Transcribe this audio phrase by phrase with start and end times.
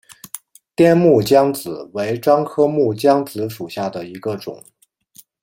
[0.75, 4.63] 滇木姜子为樟科木姜子属下的一个种。